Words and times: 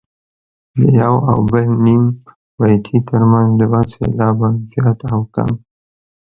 د 0.77 0.79
یو 1.01 1.15
او 1.31 1.37
بل 1.51 1.67
نیم 1.85 2.03
بیتي 2.57 2.97
ترمنځ 3.07 3.49
دوه 3.61 3.81
سېلابه 3.91 4.49
زیات 4.71 4.99
او 5.11 5.19
کم. 5.33 5.51